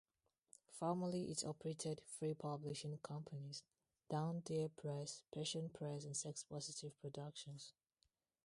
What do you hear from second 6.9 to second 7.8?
Productions.